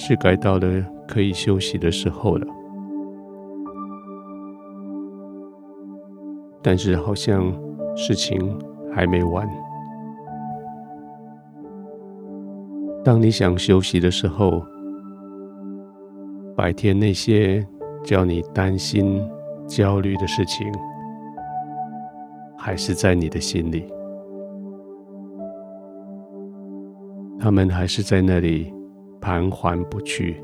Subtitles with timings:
[0.00, 2.46] 是该到了可以休息的时候了。
[6.62, 7.52] 但是好像
[7.96, 8.56] 事情
[8.94, 9.44] 还没完。
[13.04, 14.62] 当你想休息的时候，
[16.56, 17.66] 白天那些
[18.04, 19.20] 叫你担心、
[19.66, 20.72] 焦虑的事情，
[22.56, 23.84] 还是在你的心里，
[27.40, 28.72] 他们还是在那里
[29.20, 30.42] 盘桓不去。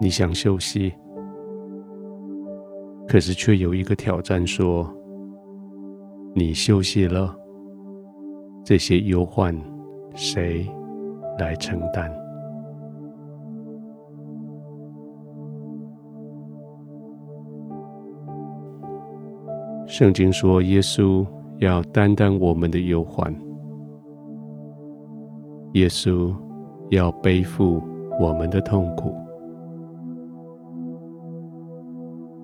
[0.00, 0.92] 你想休息，
[3.06, 4.92] 可是却有一个挑战说：
[6.34, 7.34] 你休息了，
[8.64, 9.54] 这些忧患
[10.14, 10.66] 谁
[11.38, 12.12] 来承担？
[19.86, 21.24] 圣经说，耶稣
[21.58, 23.32] 要担当我们的忧患，
[25.74, 26.32] 耶稣
[26.90, 27.82] 要背负
[28.20, 29.12] 我们的痛苦。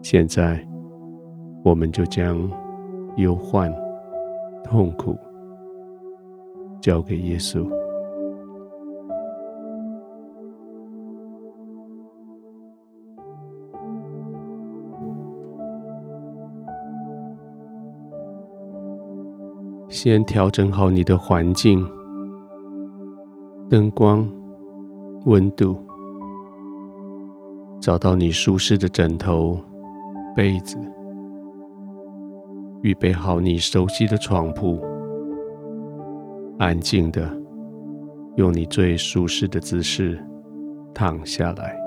[0.02, 0.60] 现在，
[1.62, 2.50] 我们就将
[3.19, 3.72] 忧患、
[4.64, 5.16] 痛苦
[6.80, 7.64] 交给耶稣。
[19.88, 21.86] 先调整好你的环境、
[23.70, 24.28] 灯光、
[25.26, 25.76] 温度，
[27.80, 29.56] 找到你舒适的枕头、
[30.34, 30.76] 被子，
[32.82, 34.80] 预备好你熟悉的床铺，
[36.58, 37.30] 安静的
[38.34, 40.20] 用你最舒适的姿势
[40.92, 41.78] 躺下来。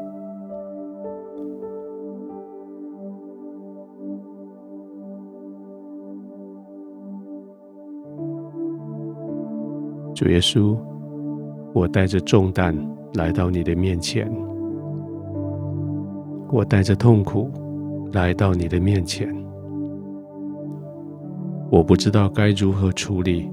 [10.16, 10.78] 主耶稣，
[11.74, 12.76] 我带着重担
[13.16, 14.32] 来到你的面前，
[16.52, 17.50] 我带着痛苦
[18.12, 19.28] 来到你的面前，
[21.72, 23.50] 我不知道该如何处理，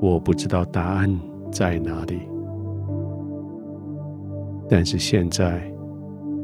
[0.00, 1.08] 我不知道答案
[1.52, 2.20] 在哪里，
[4.68, 5.62] 但是现在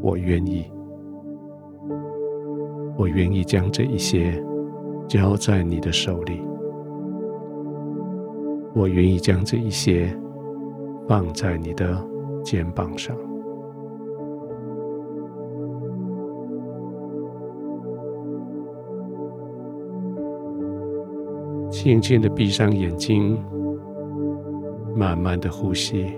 [0.00, 0.64] 我愿意，
[2.96, 4.40] 我愿意将这一些
[5.08, 6.40] 交在你的手里。
[8.74, 10.14] 我愿意将这一些
[11.08, 11.96] 放在你的
[12.42, 13.16] 肩膀上，
[21.70, 23.38] 轻轻的闭上眼睛，
[24.94, 26.12] 慢慢的呼吸，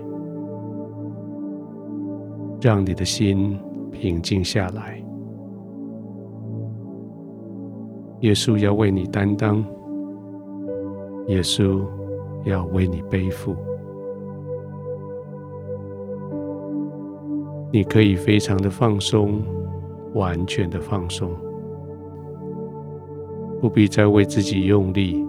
[2.59, 3.59] 让你的心
[3.91, 5.01] 平静下来。
[8.21, 9.63] 耶稣要为你担当，
[11.27, 11.81] 耶稣。
[12.45, 13.53] 要为你背负，
[17.71, 19.41] 你可以非常的放松，
[20.13, 21.29] 完全的放松，
[23.61, 25.23] 不必再为自己用力，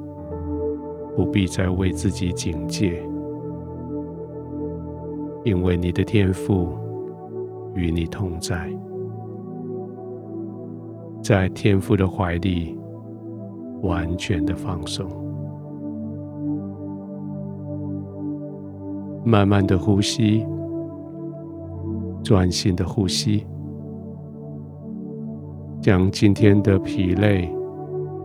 [1.14, 3.02] 不必再为自己警戒，
[5.44, 6.68] 因为你的天赋
[7.74, 8.72] 与你同在，
[11.22, 12.74] 在天父的怀里，
[13.82, 15.06] 完全的放松。
[19.22, 20.46] 慢慢的呼吸，
[22.22, 23.46] 专心的呼吸，
[25.80, 27.50] 将今天的疲累、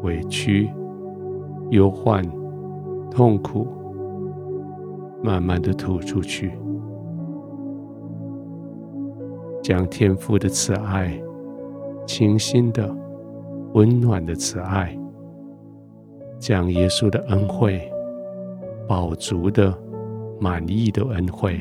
[0.03, 0.69] 委屈、
[1.72, 2.23] 忧患、
[3.09, 3.67] 痛苦，
[5.23, 6.51] 慢慢的吐出去，
[9.63, 11.11] 将天父的慈爱、
[12.05, 12.95] 清新的、
[13.73, 14.97] 温暖的慈爱，
[16.39, 17.81] 将耶稣的恩惠、
[18.88, 19.73] 饱足的。
[20.38, 21.57] 满意的恩惠，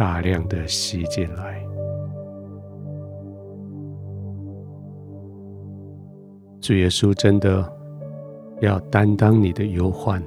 [0.00, 1.62] 大量的吸进来。
[6.58, 7.70] 主耶稣真的
[8.62, 10.22] 要担当你的忧患，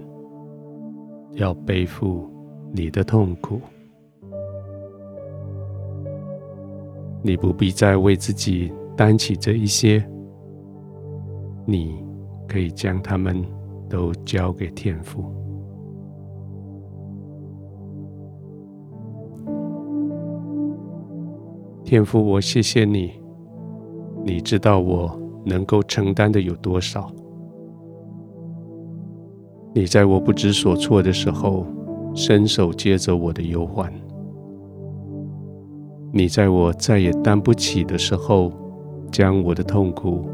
[1.32, 2.30] 要背负
[2.72, 3.60] 你的痛苦。
[7.24, 10.08] 你不必再为自己担起这一些，
[11.66, 12.06] 你
[12.48, 13.44] 可以将他们
[13.90, 15.34] 都交给天父。
[21.94, 23.12] 天父，我谢谢你，
[24.26, 27.08] 你知道我能够承担的有多少。
[29.76, 31.68] 你在我不知所措的时候，
[32.16, 33.86] 伸手接着我的忧患；
[36.12, 38.52] 你在我再也担不起的时候，
[39.12, 40.26] 将我的痛苦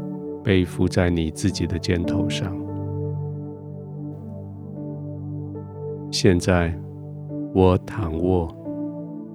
[0.42, 2.56] 背负在你自己的肩头上。
[6.10, 6.74] 现在
[7.54, 8.48] 我躺卧，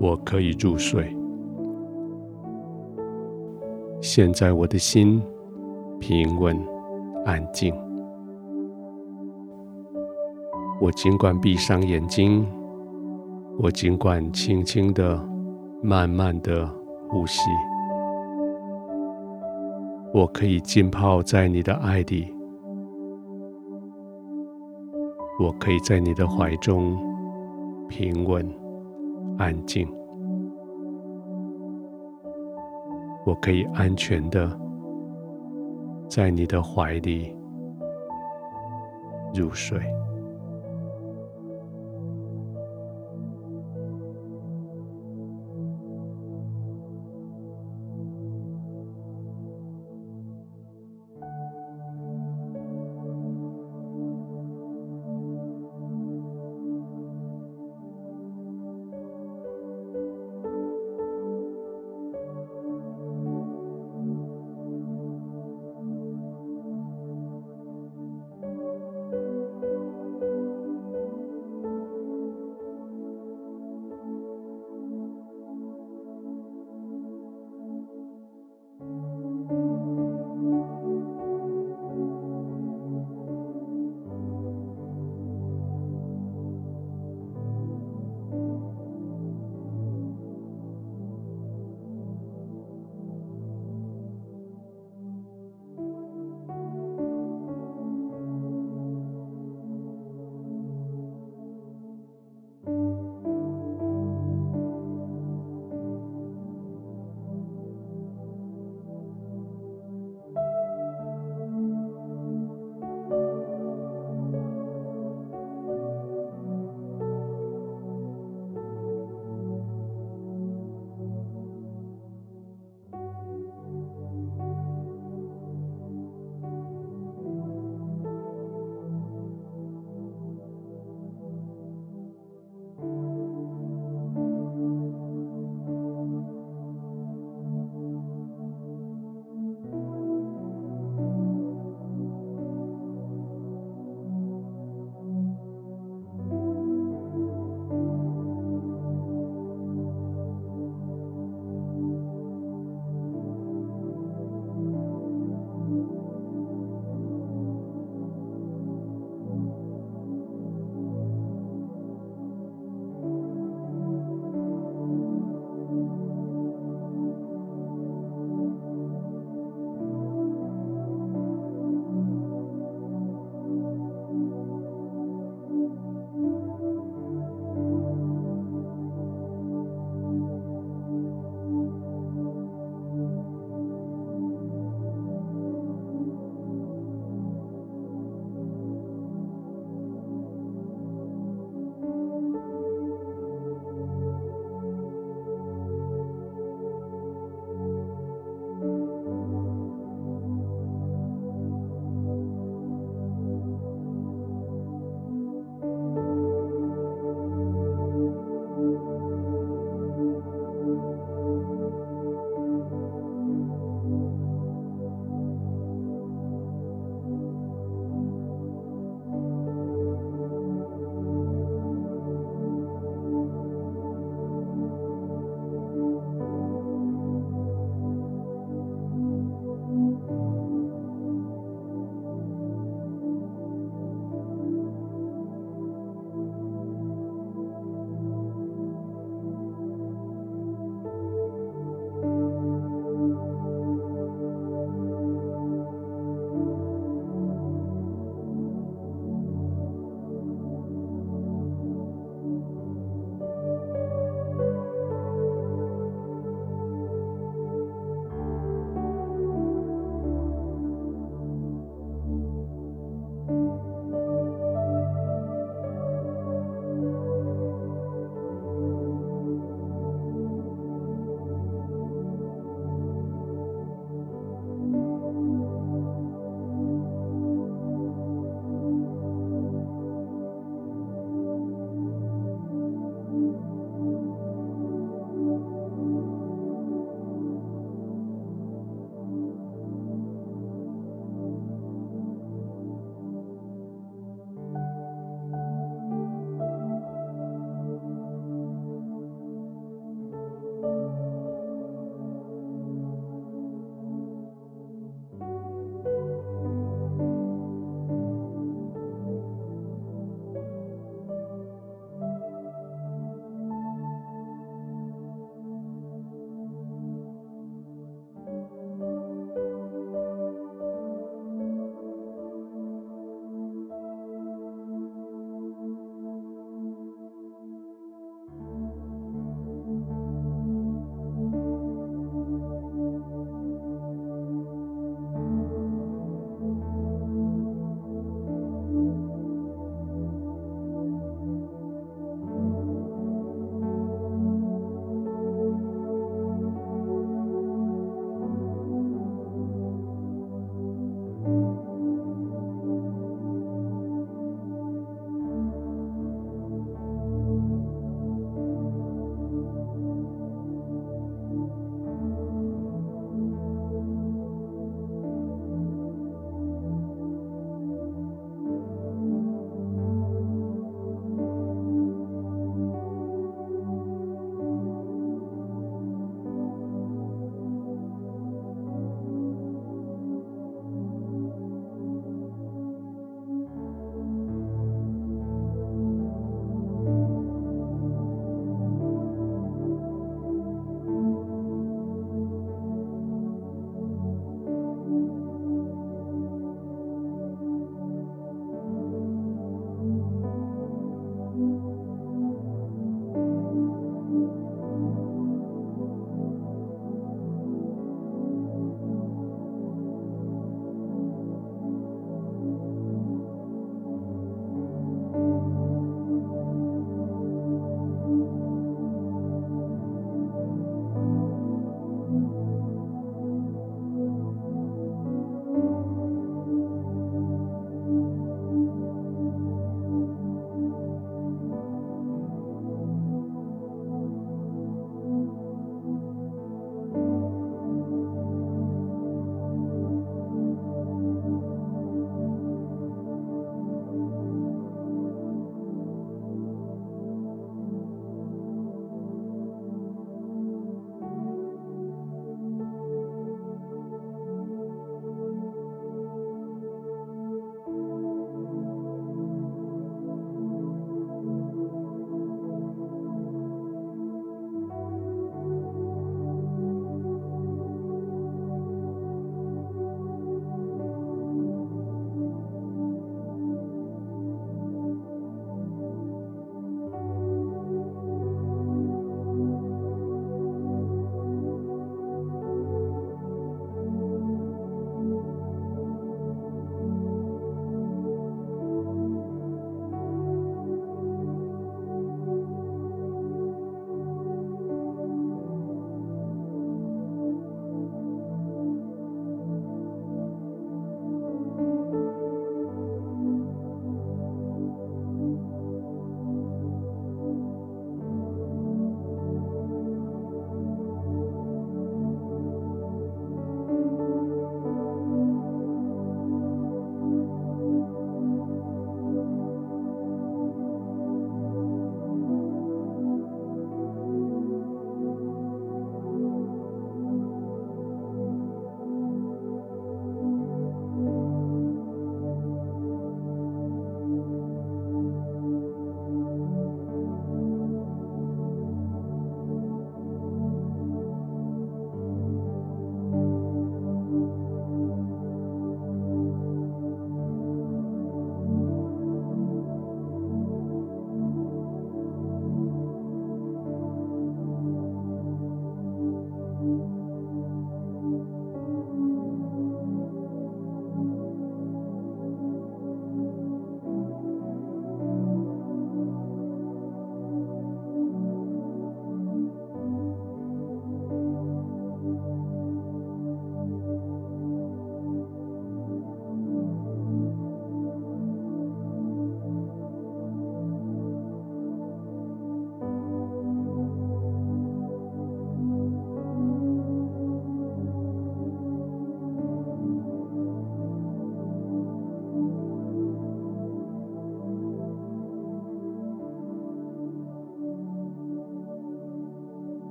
[0.00, 1.14] 我可以入睡。
[4.00, 5.22] 现在我的心
[5.98, 6.56] 平稳
[7.24, 7.74] 安静。
[10.80, 12.46] 我尽管闭上眼睛，
[13.58, 15.18] 我尽管轻轻的、
[15.82, 16.68] 慢慢的
[17.08, 17.40] 呼吸。
[20.12, 22.32] 我可以浸泡在你的爱里，
[25.40, 26.96] 我可以在你的怀中
[27.88, 28.46] 平稳
[29.38, 29.88] 安静，
[33.26, 34.48] 我可以安全的
[36.08, 37.36] 在你的怀里
[39.34, 39.80] 入睡。